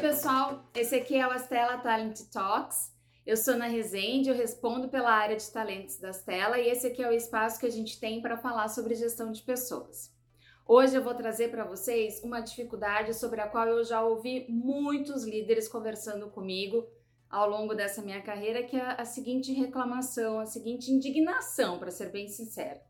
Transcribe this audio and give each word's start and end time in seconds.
pessoal, 0.00 0.64
esse 0.74 0.94
aqui 0.94 1.14
é 1.14 1.26
o 1.26 1.30
Astela 1.30 1.76
Talent 1.76 2.18
Talks. 2.32 2.90
Eu 3.26 3.36
sou 3.36 3.56
na 3.58 3.66
Resende, 3.66 4.30
eu 4.30 4.34
respondo 4.34 4.88
pela 4.88 5.10
área 5.10 5.36
de 5.36 5.50
talentos 5.52 5.98
da 5.98 6.08
Astela 6.08 6.58
e 6.58 6.70
esse 6.70 6.86
aqui 6.86 7.02
é 7.02 7.08
o 7.08 7.12
espaço 7.12 7.60
que 7.60 7.66
a 7.66 7.70
gente 7.70 8.00
tem 8.00 8.22
para 8.22 8.38
falar 8.38 8.68
sobre 8.68 8.94
gestão 8.94 9.30
de 9.30 9.42
pessoas. 9.42 10.10
Hoje 10.66 10.96
eu 10.96 11.04
vou 11.04 11.14
trazer 11.14 11.50
para 11.50 11.64
vocês 11.64 12.22
uma 12.24 12.40
dificuldade 12.40 13.12
sobre 13.12 13.42
a 13.42 13.48
qual 13.48 13.68
eu 13.68 13.84
já 13.84 14.02
ouvi 14.02 14.46
muitos 14.48 15.24
líderes 15.24 15.68
conversando 15.68 16.30
comigo 16.30 16.88
ao 17.28 17.48
longo 17.48 17.74
dessa 17.74 18.00
minha 18.00 18.22
carreira, 18.22 18.62
que 18.62 18.76
é 18.76 18.98
a 18.98 19.04
seguinte 19.04 19.52
reclamação, 19.52 20.40
a 20.40 20.46
seguinte 20.46 20.90
indignação, 20.90 21.78
para 21.78 21.90
ser 21.90 22.10
bem 22.10 22.26
sincera. 22.26 22.80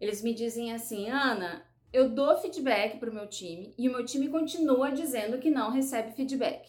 Eles 0.00 0.20
me 0.20 0.34
dizem 0.34 0.72
assim, 0.72 1.08
Ana, 1.08 1.64
eu 1.94 2.08
dou 2.08 2.36
feedback 2.38 2.98
para 2.98 3.08
o 3.08 3.14
meu 3.14 3.28
time 3.28 3.72
e 3.78 3.88
o 3.88 3.92
meu 3.92 4.04
time 4.04 4.28
continua 4.28 4.90
dizendo 4.90 5.38
que 5.38 5.48
não 5.48 5.70
recebe 5.70 6.10
feedback. 6.10 6.68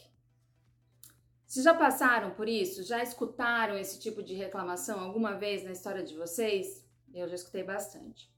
Vocês 1.47 1.65
já 1.65 1.73
passaram 1.73 2.29
por 2.35 2.47
isso? 2.47 2.83
Já 2.83 3.01
escutaram 3.01 3.75
esse 3.75 3.99
tipo 3.99 4.21
de 4.21 4.35
reclamação 4.35 4.99
alguma 4.99 5.33
vez 5.33 5.63
na 5.63 5.71
história 5.71 6.03
de 6.03 6.13
vocês? 6.13 6.85
Eu 7.11 7.27
já 7.27 7.33
escutei 7.33 7.63
bastante. 7.63 8.31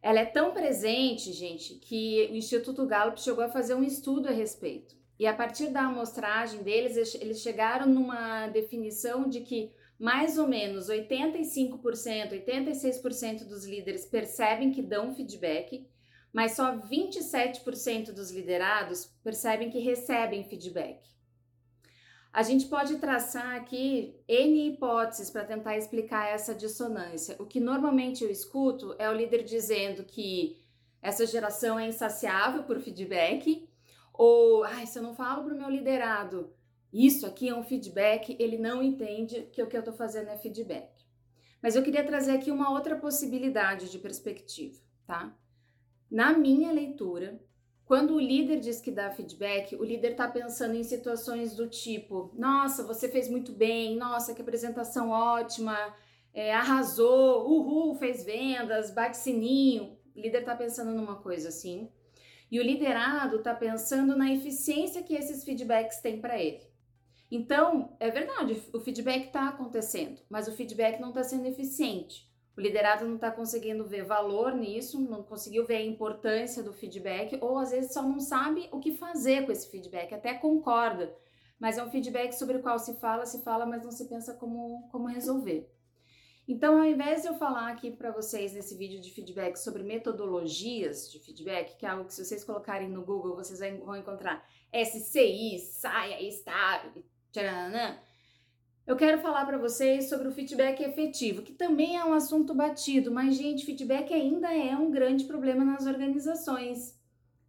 Ela 0.00 0.20
é 0.20 0.24
tão 0.24 0.52
presente, 0.52 1.32
gente, 1.32 1.74
que 1.74 2.28
o 2.30 2.36
Instituto 2.36 2.86
Gallup 2.86 3.20
chegou 3.20 3.42
a 3.42 3.48
fazer 3.48 3.74
um 3.74 3.82
estudo 3.82 4.28
a 4.28 4.32
respeito. 4.32 4.94
E 5.18 5.26
a 5.26 5.34
partir 5.34 5.70
da 5.70 5.86
amostragem 5.86 6.62
deles, 6.62 7.16
eles 7.16 7.40
chegaram 7.40 7.84
numa 7.84 8.46
definição 8.46 9.28
de 9.28 9.40
que 9.40 9.72
mais 9.98 10.38
ou 10.38 10.46
menos 10.46 10.88
85%, 10.88 11.80
86% 11.80 13.44
dos 13.48 13.64
líderes 13.64 14.06
percebem 14.06 14.70
que 14.70 14.82
dão 14.82 15.12
feedback 15.12 15.84
mas 16.36 16.52
só 16.52 16.76
27% 16.76 18.12
dos 18.12 18.30
liderados 18.30 19.06
percebem 19.24 19.70
que 19.70 19.78
recebem 19.78 20.44
feedback. 20.44 21.00
A 22.30 22.42
gente 22.42 22.66
pode 22.66 22.98
traçar 22.98 23.56
aqui 23.56 24.14
N 24.28 24.68
hipóteses 24.68 25.30
para 25.30 25.46
tentar 25.46 25.78
explicar 25.78 26.28
essa 26.28 26.54
dissonância. 26.54 27.36
O 27.38 27.46
que 27.46 27.58
normalmente 27.58 28.22
eu 28.22 28.30
escuto 28.30 28.94
é 28.98 29.08
o 29.08 29.14
líder 29.14 29.44
dizendo 29.44 30.04
que 30.04 30.62
essa 31.00 31.24
geração 31.24 31.80
é 31.80 31.88
insaciável 31.88 32.64
por 32.64 32.80
feedback, 32.80 33.66
ou 34.12 34.62
ah, 34.62 34.84
se 34.84 34.98
eu 34.98 35.02
não 35.02 35.14
falo 35.14 35.42
para 35.42 35.54
o 35.54 35.58
meu 35.58 35.70
liderado, 35.70 36.52
isso 36.92 37.24
aqui 37.24 37.48
é 37.48 37.54
um 37.54 37.64
feedback, 37.64 38.36
ele 38.38 38.58
não 38.58 38.82
entende 38.82 39.48
que 39.54 39.62
o 39.62 39.66
que 39.66 39.74
eu 39.74 39.80
estou 39.80 39.94
fazendo 39.94 40.28
é 40.28 40.36
feedback. 40.36 40.90
Mas 41.62 41.74
eu 41.74 41.82
queria 41.82 42.04
trazer 42.04 42.32
aqui 42.32 42.50
uma 42.50 42.70
outra 42.72 42.94
possibilidade 42.94 43.90
de 43.90 43.98
perspectiva, 43.98 44.78
tá? 45.06 45.34
Na 46.10 46.36
minha 46.36 46.70
leitura, 46.72 47.40
quando 47.84 48.14
o 48.14 48.20
líder 48.20 48.58
diz 48.58 48.80
que 48.80 48.90
dá 48.90 49.10
feedback, 49.10 49.76
o 49.76 49.84
líder 49.84 50.12
está 50.12 50.28
pensando 50.28 50.74
em 50.74 50.82
situações 50.82 51.54
do 51.54 51.68
tipo: 51.68 52.32
nossa, 52.34 52.84
você 52.84 53.08
fez 53.08 53.28
muito 53.28 53.52
bem, 53.52 53.96
nossa, 53.96 54.34
que 54.34 54.42
apresentação 54.42 55.10
ótima, 55.10 55.76
é, 56.34 56.52
arrasou, 56.52 57.48
uhul, 57.48 57.94
fez 57.94 58.24
vendas, 58.24 58.90
bate 58.90 59.16
sininho. 59.16 59.96
O 60.14 60.20
líder 60.20 60.40
está 60.40 60.56
pensando 60.56 60.92
numa 60.92 61.16
coisa 61.16 61.48
assim. 61.48 61.90
E 62.50 62.60
o 62.60 62.62
liderado 62.62 63.36
está 63.36 63.54
pensando 63.54 64.16
na 64.16 64.32
eficiência 64.32 65.02
que 65.02 65.14
esses 65.14 65.44
feedbacks 65.44 66.00
têm 66.00 66.20
para 66.20 66.40
ele. 66.40 66.62
Então, 67.30 67.96
é 67.98 68.10
verdade, 68.10 68.62
o 68.72 68.80
feedback 68.80 69.26
está 69.26 69.48
acontecendo, 69.48 70.20
mas 70.30 70.46
o 70.46 70.52
feedback 70.52 71.00
não 71.00 71.08
está 71.08 71.24
sendo 71.24 71.46
eficiente. 71.46 72.30
O 72.56 72.60
liderado 72.60 73.04
não 73.04 73.16
está 73.16 73.30
conseguindo 73.30 73.84
ver 73.84 74.04
valor 74.04 74.54
nisso, 74.54 74.98
não 74.98 75.22
conseguiu 75.22 75.66
ver 75.66 75.76
a 75.76 75.84
importância 75.84 76.62
do 76.62 76.72
feedback, 76.72 77.38
ou 77.42 77.58
às 77.58 77.70
vezes 77.70 77.92
só 77.92 78.02
não 78.02 78.18
sabe 78.18 78.68
o 78.72 78.80
que 78.80 78.92
fazer 78.92 79.44
com 79.44 79.52
esse 79.52 79.70
feedback, 79.70 80.14
até 80.14 80.32
concorda, 80.32 81.14
mas 81.58 81.76
é 81.76 81.84
um 81.84 81.90
feedback 81.90 82.32
sobre 82.32 82.56
o 82.56 82.62
qual 82.62 82.78
se 82.78 82.94
fala, 82.94 83.26
se 83.26 83.42
fala, 83.42 83.66
mas 83.66 83.82
não 83.82 83.90
se 83.90 84.08
pensa 84.08 84.32
como, 84.34 84.88
como 84.90 85.06
resolver. 85.06 85.70
Então, 86.48 86.78
ao 86.78 86.84
invés 86.84 87.22
de 87.22 87.28
eu 87.28 87.34
falar 87.34 87.72
aqui 87.72 87.90
para 87.90 88.12
vocês 88.12 88.52
nesse 88.52 88.76
vídeo 88.76 89.00
de 89.00 89.10
feedback 89.10 89.56
sobre 89.56 89.82
metodologias 89.82 91.10
de 91.10 91.18
feedback, 91.18 91.76
que 91.76 91.84
é 91.84 91.88
algo 91.88 92.04
que 92.04 92.14
se 92.14 92.24
vocês 92.24 92.44
colocarem 92.44 92.88
no 92.88 93.04
Google 93.04 93.34
vocês 93.34 93.58
vão 93.58 93.96
encontrar 93.96 94.48
SCI, 94.72 95.58
saia, 95.58 96.22
estável, 96.22 97.04
tcharanã, 97.32 97.98
eu 98.86 98.94
quero 98.94 99.18
falar 99.20 99.44
para 99.44 99.58
vocês 99.58 100.08
sobre 100.08 100.28
o 100.28 100.32
feedback 100.32 100.80
efetivo, 100.80 101.42
que 101.42 101.52
também 101.52 101.96
é 101.96 102.04
um 102.04 102.14
assunto 102.14 102.54
batido, 102.54 103.10
mas 103.10 103.34
gente, 103.34 103.66
feedback 103.66 104.14
ainda 104.14 104.54
é 104.54 104.76
um 104.76 104.90
grande 104.90 105.24
problema 105.24 105.64
nas 105.64 105.86
organizações. 105.86 106.96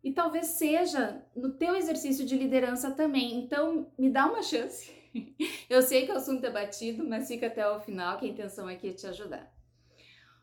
E 0.04 0.12
talvez 0.12 0.48
seja 0.48 1.24
no 1.36 1.52
teu 1.54 1.76
exercício 1.76 2.26
de 2.26 2.36
liderança 2.36 2.92
também. 2.92 3.38
Então, 3.38 3.92
me 3.98 4.10
dá 4.10 4.26
uma 4.26 4.42
chance. 4.42 4.92
Eu 5.70 5.82
sei 5.82 6.06
que 6.06 6.12
o 6.12 6.16
assunto 6.16 6.44
é 6.46 6.50
batido, 6.50 7.08
mas 7.08 7.28
fica 7.28 7.48
até 7.48 7.68
o 7.70 7.80
final, 7.82 8.18
que 8.18 8.26
a 8.26 8.30
intenção 8.30 8.68
aqui 8.68 8.90
é 8.90 8.94
te 8.94 9.06
ajudar. 9.08 9.52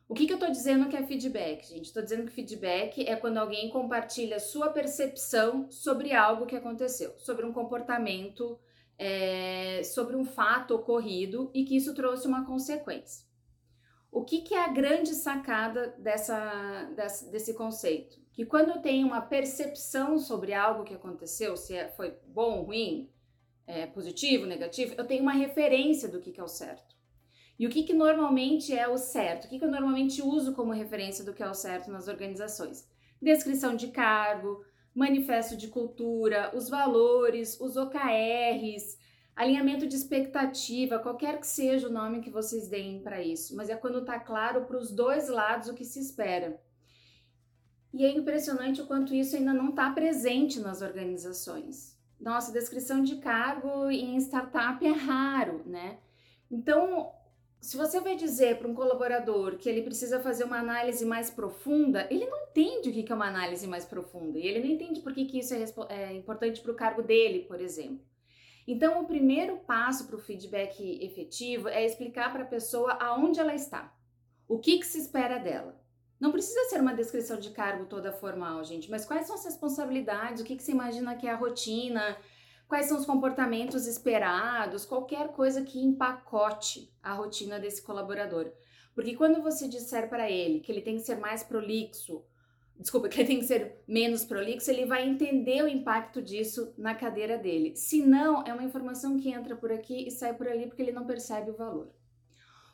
O 0.06 0.14
que, 0.14 0.26
que 0.26 0.32
eu 0.32 0.36
estou 0.36 0.50
dizendo 0.50 0.88
que 0.88 0.96
é 0.96 1.02
feedback, 1.02 1.66
gente? 1.66 1.86
Estou 1.86 2.02
dizendo 2.02 2.26
que 2.26 2.32
feedback 2.32 3.08
é 3.08 3.16
quando 3.16 3.38
alguém 3.38 3.70
compartilha 3.70 4.38
sua 4.38 4.68
percepção 4.68 5.70
sobre 5.70 6.12
algo 6.12 6.44
que 6.44 6.54
aconteceu, 6.54 7.14
sobre 7.18 7.46
um 7.46 7.54
comportamento 7.54 8.58
é, 8.98 9.82
sobre 9.82 10.16
um 10.16 10.24
fato 10.24 10.74
ocorrido 10.74 11.50
e 11.54 11.64
que 11.64 11.76
isso 11.76 11.94
trouxe 11.94 12.26
uma 12.26 12.44
consequência. 12.44 13.26
O 14.10 14.24
que, 14.24 14.42
que 14.42 14.54
é 14.54 14.64
a 14.64 14.68
grande 14.68 15.14
sacada 15.14 15.88
dessa, 15.98 16.84
dessa, 16.94 17.30
desse 17.30 17.54
conceito? 17.54 18.16
Que 18.32 18.46
quando 18.46 18.70
eu 18.70 18.78
tenho 18.78 19.06
uma 19.06 19.20
percepção 19.20 20.18
sobre 20.18 20.54
algo 20.54 20.84
que 20.84 20.94
aconteceu, 20.94 21.56
se 21.56 21.74
é, 21.74 21.88
foi 21.88 22.16
bom, 22.26 22.62
ruim, 22.62 23.10
é, 23.66 23.86
positivo, 23.86 24.46
negativo, 24.46 24.94
eu 24.96 25.04
tenho 25.04 25.22
uma 25.22 25.32
referência 25.32 26.08
do 26.08 26.20
que, 26.20 26.30
que 26.30 26.40
é 26.40 26.44
o 26.44 26.48
certo. 26.48 26.94
E 27.58 27.66
o 27.66 27.70
que, 27.70 27.84
que 27.84 27.92
normalmente 27.92 28.76
é 28.76 28.86
o 28.88 28.98
certo? 28.98 29.44
O 29.44 29.48
que, 29.48 29.58
que 29.58 29.64
eu 29.64 29.70
normalmente 29.70 30.22
uso 30.22 30.54
como 30.54 30.72
referência 30.72 31.24
do 31.24 31.32
que 31.32 31.42
é 31.42 31.48
o 31.48 31.54
certo 31.54 31.90
nas 31.90 32.08
organizações? 32.08 32.88
Descrição 33.22 33.76
de 33.76 33.88
cargo, 33.88 34.64
manifesto 34.94 35.56
de 35.56 35.68
cultura, 35.68 36.52
os 36.54 36.68
valores, 36.68 37.60
os 37.60 37.76
OKRs, 37.76 38.96
alinhamento 39.34 39.86
de 39.86 39.96
expectativa, 39.96 40.98
qualquer 40.98 41.40
que 41.40 41.46
seja 41.46 41.88
o 41.88 41.92
nome 41.92 42.20
que 42.20 42.30
vocês 42.30 42.68
deem 42.68 43.00
para 43.02 43.20
isso, 43.20 43.56
mas 43.56 43.68
é 43.68 43.76
quando 43.76 43.98
está 43.98 44.18
claro 44.20 44.64
para 44.64 44.78
os 44.78 44.92
dois 44.92 45.28
lados 45.28 45.68
o 45.68 45.74
que 45.74 45.84
se 45.84 45.98
espera. 45.98 46.60
E 47.92 48.04
é 48.04 48.10
impressionante 48.10 48.80
o 48.80 48.86
quanto 48.86 49.14
isso 49.14 49.36
ainda 49.36 49.52
não 49.52 49.70
está 49.70 49.90
presente 49.90 50.60
nas 50.60 50.82
organizações. 50.82 51.96
Nossa, 52.20 52.52
descrição 52.52 53.02
de 53.02 53.16
cargo 53.16 53.90
em 53.90 54.16
startup 54.18 54.84
é 54.84 54.90
raro, 54.90 55.62
né? 55.66 55.98
Então, 56.50 57.12
se 57.64 57.78
você 57.78 57.98
vai 57.98 58.14
dizer 58.14 58.58
para 58.58 58.68
um 58.68 58.74
colaborador 58.74 59.56
que 59.56 59.70
ele 59.70 59.80
precisa 59.80 60.20
fazer 60.20 60.44
uma 60.44 60.58
análise 60.58 61.02
mais 61.06 61.30
profunda, 61.30 62.06
ele 62.10 62.26
não 62.26 62.42
entende 62.42 62.90
o 62.90 62.92
que 62.92 63.10
é 63.10 63.14
uma 63.14 63.26
análise 63.26 63.66
mais 63.66 63.86
profunda 63.86 64.38
e 64.38 64.46
ele 64.46 64.60
não 64.60 64.74
entende 64.74 65.00
por 65.00 65.14
que, 65.14 65.22
isso 65.38 65.54
é, 65.54 65.64
é 65.88 66.12
importante 66.12 66.60
para 66.60 66.72
o 66.72 66.76
cargo 66.76 67.02
dele, 67.02 67.46
por 67.48 67.62
exemplo. 67.62 68.04
Então, 68.68 69.00
o 69.00 69.06
primeiro 69.06 69.56
passo 69.60 70.06
para 70.06 70.16
o 70.16 70.18
feedback 70.18 71.02
efetivo 71.02 71.68
é 71.68 71.82
explicar 71.86 72.30
para 72.32 72.42
a 72.42 72.46
pessoa 72.46 72.98
aonde 73.00 73.40
ela 73.40 73.54
está, 73.54 73.96
o 74.46 74.58
que, 74.58 74.76
que 74.76 74.86
se 74.86 74.98
espera 74.98 75.38
dela. 75.38 75.82
Não 76.20 76.32
precisa 76.32 76.68
ser 76.68 76.82
uma 76.82 76.92
descrição 76.92 77.38
de 77.38 77.48
cargo 77.48 77.86
toda 77.86 78.12
formal, 78.12 78.62
gente, 78.62 78.90
mas 78.90 79.06
quais 79.06 79.26
são 79.26 79.36
as 79.36 79.44
responsabilidades, 79.44 80.42
o 80.42 80.44
que, 80.44 80.54
que 80.54 80.62
você 80.62 80.72
imagina 80.72 81.16
que 81.16 81.26
é 81.26 81.30
a 81.30 81.36
rotina, 81.36 82.14
quais 82.74 82.86
são 82.86 82.98
os 82.98 83.06
comportamentos 83.06 83.86
esperados, 83.86 84.84
qualquer 84.84 85.28
coisa 85.28 85.62
que 85.62 85.78
empacote 85.78 86.92
a 87.00 87.12
rotina 87.12 87.56
desse 87.60 87.80
colaborador. 87.80 88.50
Porque 88.96 89.14
quando 89.14 89.40
você 89.40 89.68
disser 89.68 90.08
para 90.08 90.28
ele 90.28 90.58
que 90.58 90.72
ele 90.72 90.80
tem 90.80 90.96
que 90.96 91.04
ser 91.04 91.14
mais 91.16 91.44
prolixo, 91.44 92.24
desculpa, 92.76 93.06
que 93.08 93.20
ele 93.20 93.28
tem 93.28 93.38
que 93.38 93.46
ser 93.46 93.80
menos 93.86 94.24
prolixo, 94.24 94.72
ele 94.72 94.86
vai 94.86 95.06
entender 95.08 95.62
o 95.62 95.68
impacto 95.68 96.20
disso 96.20 96.74
na 96.76 96.96
cadeira 96.96 97.38
dele. 97.38 97.76
Se 97.76 98.04
não, 98.04 98.42
é 98.42 98.52
uma 98.52 98.64
informação 98.64 99.16
que 99.20 99.30
entra 99.30 99.54
por 99.54 99.70
aqui 99.70 100.08
e 100.08 100.10
sai 100.10 100.34
por 100.34 100.48
ali 100.48 100.66
porque 100.66 100.82
ele 100.82 100.90
não 100.90 101.06
percebe 101.06 101.52
o 101.52 101.56
valor. 101.56 101.92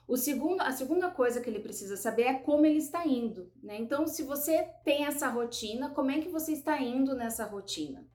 O 0.08 0.16
segundo, 0.16 0.62
a 0.62 0.72
segunda 0.72 1.10
coisa 1.10 1.42
que 1.42 1.50
ele 1.50 1.60
precisa 1.60 1.98
saber 1.98 2.22
é 2.22 2.34
como 2.38 2.64
ele 2.64 2.78
está 2.78 3.06
indo, 3.06 3.52
né? 3.62 3.76
Então, 3.78 4.06
se 4.06 4.22
você 4.22 4.66
tem 4.82 5.04
essa 5.04 5.28
rotina, 5.28 5.90
como 5.90 6.10
é 6.10 6.22
que 6.22 6.30
você 6.30 6.52
está 6.52 6.80
indo 6.80 7.14
nessa 7.14 7.44
rotina? 7.44 8.08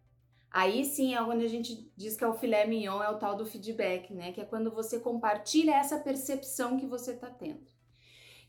Aí 0.56 0.86
sim 0.86 1.14
é 1.14 1.22
onde 1.22 1.44
a 1.44 1.50
gente 1.50 1.92
diz 1.98 2.16
que 2.16 2.24
é 2.24 2.28
o 2.30 2.34
filé 2.34 2.66
mignon, 2.66 3.04
é 3.04 3.10
o 3.10 3.18
tal 3.18 3.36
do 3.36 3.46
feedback, 3.46 4.14
né? 4.14 4.32
Que 4.32 4.40
é 4.40 4.46
quando 4.46 4.72
você 4.72 5.02
compartilha 5.02 5.76
essa 5.76 6.00
percepção 6.00 6.80
que 6.80 6.86
você 6.86 7.12
está 7.12 7.30
tendo. 7.30 7.68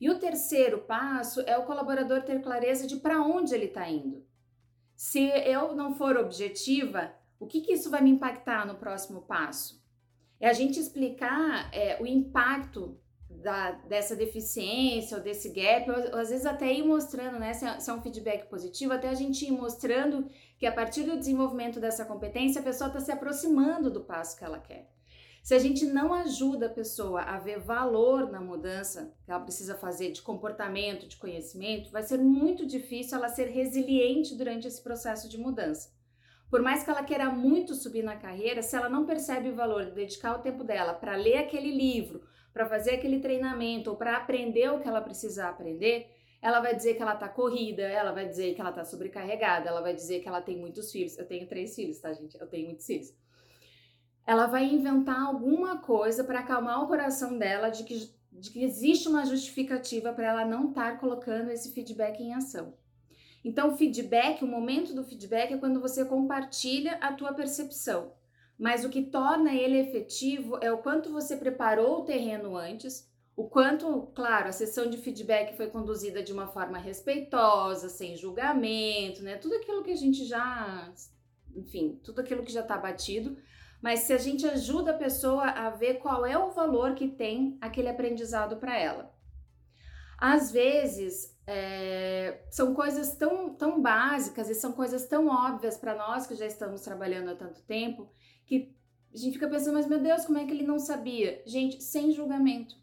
E 0.01 0.09
o 0.09 0.17
terceiro 0.17 0.83
passo 0.83 1.41
é 1.41 1.59
o 1.59 1.65
colaborador 1.65 2.23
ter 2.23 2.41
clareza 2.41 2.87
de 2.87 2.95
para 2.95 3.21
onde 3.21 3.53
ele 3.53 3.65
está 3.65 3.91
indo. 3.91 4.25
Se 4.95 5.21
eu 5.21 5.75
não 5.75 5.97
for 5.97 6.17
objetiva, 6.17 7.13
o 7.41 7.47
que, 7.49 7.61
que 7.61 7.73
isso 7.73 7.91
vai 7.91 8.01
me 8.01 8.11
impactar 8.11 8.65
no 8.65 8.77
próximo 8.77 9.23
passo? 9.23 9.85
É 10.39 10.49
a 10.49 10.53
gente 10.53 10.79
explicar 10.79 11.69
é, 11.75 12.01
o 12.01 12.07
impacto 12.07 13.01
da, 13.29 13.73
dessa 13.73 14.15
deficiência 14.15 15.17
ou 15.17 15.23
desse 15.23 15.51
gap, 15.51 15.91
ou, 15.91 15.97
ou, 15.97 16.19
às 16.19 16.31
vezes 16.31 16.47
até 16.47 16.73
ir 16.73 16.85
mostrando, 16.85 17.39
né, 17.39 17.53
se 17.53 17.65
é, 17.65 17.79
se 17.81 17.91
é 17.91 17.93
um 17.93 18.03
feedback 18.03 18.49
positivo, 18.49 18.93
até 18.93 19.09
a 19.09 19.15
gente 19.15 19.45
ir 19.45 19.51
mostrando 19.51 20.29
que 20.59 20.67
a 20.67 20.73
partir 20.73 21.05
do 21.05 21.19
desenvolvimento 21.19 21.81
dessa 21.81 22.05
competência, 22.05 22.61
a 22.61 22.65
pessoa 22.65 22.89
está 22.89 23.01
se 23.01 23.13
aproximando 23.13 23.91
do 23.91 24.01
passo 24.01 24.37
que 24.37 24.45
ela 24.45 24.59
quer. 24.59 24.89
Se 25.47 25.55
a 25.55 25.61
gente 25.61 25.87
não 25.87 26.13
ajuda 26.13 26.67
a 26.67 26.71
pessoa 26.71 27.21
a 27.21 27.39
ver 27.39 27.61
valor 27.61 28.29
na 28.29 28.41
mudança 28.41 29.15
que 29.25 29.31
ela 29.31 29.39
precisa 29.39 29.77
fazer 29.77 30.11
de 30.11 30.21
comportamento, 30.21 31.07
de 31.07 31.17
conhecimento, 31.17 31.89
vai 31.93 32.03
ser 32.03 32.19
muito 32.19 32.67
difícil 32.67 33.17
ela 33.17 33.29
ser 33.29 33.47
resiliente 33.51 34.35
durante 34.35 34.67
esse 34.67 34.83
processo 34.83 35.29
de 35.29 35.39
mudança. 35.39 35.95
Por 36.51 36.63
mais 36.63 36.83
que 36.83 36.91
ela 36.91 37.05
queira 37.05 37.31
muito 37.31 37.77
subir 37.77 38.03
na 38.03 38.17
carreira, 38.17 38.61
se 38.61 38.75
ela 38.75 38.89
não 38.89 39.07
percebe 39.07 39.51
o 39.51 39.55
valor 39.55 39.85
de 39.85 39.93
dedicar 39.93 40.35
o 40.35 40.43
tempo 40.43 40.65
dela 40.65 40.93
para 40.95 41.15
ler 41.15 41.37
aquele 41.37 41.71
livro, 41.71 42.23
para 42.57 42.65
fazer 42.65 42.93
aquele 42.93 43.21
treinamento 43.21 43.91
ou 43.91 43.97
para 43.97 44.17
aprender 44.17 44.71
o 44.71 44.81
que 44.81 44.89
ela 44.89 45.03
precisa 45.03 45.47
aprender, 45.47 46.11
ela 46.41 46.59
vai 46.59 46.75
dizer 46.75 46.95
que 46.95 47.03
ela 47.03 47.15
tá 47.15 47.29
corrida, 47.29 47.83
ela 47.83 48.13
vai 48.13 48.27
dizer 48.27 48.55
que 48.55 48.61
ela 48.63 48.73
tá 48.73 48.83
sobrecarregada, 48.83 49.69
ela 49.69 49.83
vai 49.83 49.93
dizer 49.93 50.21
que 50.21 50.29
ela 50.29 50.41
tem 50.41 50.57
muitos 50.57 50.91
filhos. 50.91 51.19
Eu 51.19 51.27
tenho 51.27 51.47
três 51.47 51.75
filhos, 51.75 51.99
tá, 51.99 52.11
gente? 52.15 52.35
Eu 52.41 52.47
tenho 52.47 52.69
muitos 52.69 52.87
filhos. 52.87 53.13
Ela 54.27 54.47
vai 54.47 54.65
inventar 54.65 55.21
alguma 55.21 55.83
coisa 55.83 56.25
para 56.25 56.41
acalmar 56.41 56.83
o 56.83 56.87
coração 56.87 57.37
dela 57.37 57.69
de 57.69 57.85
que, 57.85 58.11
de 58.33 58.51
que 58.51 58.65
existe 58.65 59.07
uma 59.07 59.27
justificativa 59.27 60.11
para 60.15 60.29
ela 60.29 60.45
não 60.47 60.71
estar 60.71 60.93
tá 60.93 60.97
colocando 60.97 61.51
esse 61.51 61.75
feedback 61.75 62.23
em 62.23 62.33
ação. 62.33 62.73
Então, 63.45 63.77
feedback, 63.77 64.43
o 64.43 64.49
momento 64.49 64.95
do 64.95 65.05
feedback 65.05 65.53
é 65.53 65.59
quando 65.59 65.79
você 65.79 66.07
compartilha 66.07 66.95
a 67.03 67.13
tua 67.13 67.35
percepção. 67.35 68.15
Mas 68.59 68.85
o 68.85 68.89
que 68.89 69.03
torna 69.03 69.55
ele 69.55 69.79
efetivo 69.79 70.59
é 70.63 70.73
o 70.73 70.79
quanto 70.79 71.13
você 71.13 71.37
preparou 71.37 72.01
o 72.01 72.05
terreno 72.05 72.57
antes, 72.57 73.11
o 73.37 73.45
quanto, 73.45 74.11
claro, 74.15 74.49
a 74.49 74.53
sessão 74.53 74.89
de 74.89 74.97
feedback 74.97 75.55
foi 75.57 75.67
conduzida 75.67 76.23
de 76.23 76.33
uma 76.33 76.47
forma 76.47 76.79
respeitosa, 76.79 77.91
sem 77.91 78.17
julgamento, 78.17 79.23
né? 79.23 79.37
Tudo 79.37 79.57
aquilo 79.57 79.83
que 79.83 79.91
a 79.91 79.97
gente 79.97 80.25
já, 80.25 80.91
enfim, 81.55 82.01
tudo 82.03 82.23
aquilo 82.23 82.43
que 82.43 82.53
já 82.53 82.63
está 82.63 82.79
batido. 82.79 83.37
Mas 83.83 84.01
se 84.01 84.15
a 84.15 84.19
gente 84.19 84.47
ajuda 84.47 84.93
a 84.93 84.99
pessoa 84.99 85.45
a 85.45 85.69
ver 85.69 85.99
qual 85.99 86.25
é 86.25 86.39
o 86.39 86.51
valor 86.51 86.95
que 86.95 87.09
tem 87.09 87.59
aquele 87.61 87.91
aprendizado 87.91 88.57
para 88.57 88.79
ela. 88.79 89.15
Às 90.19 90.51
vezes, 90.51 91.39
é, 91.47 92.43
são 92.51 92.75
coisas 92.75 93.17
tão, 93.17 93.55
tão 93.55 93.83
básicas 93.83 94.49
e 94.49 94.55
são 94.55 94.73
coisas 94.73 95.07
tão 95.07 95.29
óbvias 95.29 95.77
para 95.77 95.95
nós 95.95 96.27
que 96.27 96.35
já 96.35 96.47
estamos 96.47 96.81
trabalhando 96.81 97.31
há 97.31 97.35
tanto 97.35 97.63
tempo 97.65 98.11
que 98.47 98.75
a 99.13 99.17
gente 99.17 99.35
fica 99.35 99.49
pensando, 99.49 99.75
mas 99.75 99.87
meu 99.87 100.01
Deus, 100.01 100.25
como 100.25 100.39
é 100.39 100.45
que 100.45 100.53
ele 100.53 100.67
não 100.67 100.79
sabia? 100.79 101.43
Gente, 101.45 101.83
sem 101.83 102.13
julgamento. 102.13 102.77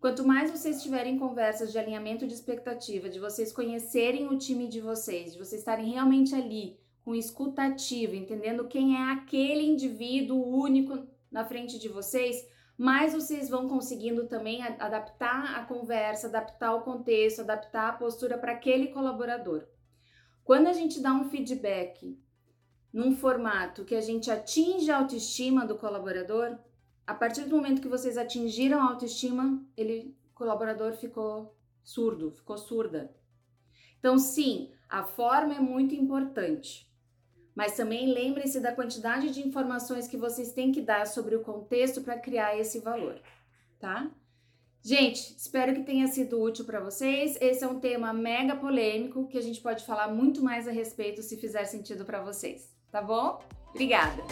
Quanto 0.00 0.26
mais 0.26 0.50
vocês 0.50 0.82
tiverem 0.82 1.18
conversas 1.18 1.70
de 1.70 1.78
alinhamento 1.78 2.26
de 2.26 2.34
expectativa, 2.34 3.08
de 3.08 3.20
vocês 3.20 3.52
conhecerem 3.52 4.28
o 4.28 4.36
time 4.36 4.66
de 4.66 4.80
vocês, 4.80 5.32
de 5.32 5.38
vocês 5.38 5.60
estarem 5.60 5.92
realmente 5.92 6.34
ali 6.34 6.76
com 7.04 7.14
escutativa, 7.14 8.16
entendendo 8.16 8.66
quem 8.66 8.96
é 8.96 9.12
aquele 9.12 9.64
indivíduo 9.64 10.44
único 10.44 11.06
na 11.30 11.44
frente 11.44 11.78
de 11.78 11.88
vocês, 11.88 12.44
mais 12.76 13.12
vocês 13.12 13.48
vão 13.48 13.68
conseguindo 13.68 14.26
também 14.26 14.62
adaptar 14.62 15.56
a 15.56 15.64
conversa, 15.64 16.26
adaptar 16.26 16.74
o 16.74 16.82
contexto, 16.82 17.40
adaptar 17.40 17.88
a 17.88 17.92
postura 17.92 18.36
para 18.36 18.52
aquele 18.52 18.88
colaborador. 18.88 19.66
Quando 20.44 20.66
a 20.66 20.72
gente 20.72 21.00
dá 21.00 21.12
um 21.12 21.30
feedback 21.30 22.18
num 22.92 23.16
formato 23.16 23.84
que 23.84 23.94
a 23.94 24.00
gente 24.00 24.30
atinge 24.30 24.90
a 24.90 24.98
autoestima 24.98 25.66
do 25.66 25.76
colaborador, 25.76 26.58
a 27.06 27.14
partir 27.14 27.44
do 27.44 27.56
momento 27.56 27.80
que 27.80 27.88
vocês 27.88 28.18
atingiram 28.18 28.80
a 28.80 28.90
autoestima, 28.90 29.64
ele 29.76 30.16
o 30.30 30.34
colaborador 30.34 30.92
ficou 30.94 31.56
surdo, 31.82 32.30
ficou 32.30 32.58
surda. 32.58 33.14
Então, 33.98 34.18
sim, 34.18 34.72
a 34.88 35.04
forma 35.04 35.54
é 35.54 35.60
muito 35.60 35.94
importante. 35.94 36.90
Mas 37.54 37.76
também 37.76 38.12
lembrem-se 38.12 38.60
da 38.60 38.72
quantidade 38.72 39.30
de 39.30 39.46
informações 39.46 40.08
que 40.08 40.16
vocês 40.16 40.52
têm 40.52 40.72
que 40.72 40.80
dar 40.80 41.06
sobre 41.06 41.36
o 41.36 41.42
contexto 41.42 42.00
para 42.00 42.18
criar 42.18 42.58
esse 42.58 42.78
valor, 42.80 43.20
tá? 43.78 44.10
Gente, 44.82 45.36
espero 45.36 45.74
que 45.74 45.84
tenha 45.84 46.08
sido 46.08 46.42
útil 46.42 46.64
para 46.64 46.80
vocês. 46.80 47.36
Esse 47.40 47.62
é 47.62 47.68
um 47.68 47.78
tema 47.78 48.12
mega 48.12 48.56
polêmico 48.56 49.28
que 49.28 49.38
a 49.38 49.42
gente 49.42 49.60
pode 49.60 49.84
falar 49.84 50.08
muito 50.08 50.42
mais 50.42 50.66
a 50.66 50.72
respeito 50.72 51.22
se 51.22 51.36
fizer 51.36 51.64
sentido 51.66 52.04
para 52.04 52.22
vocês, 52.22 52.71
tá 52.92 53.00
bom? 53.00 53.40
Obrigada! 53.70 54.22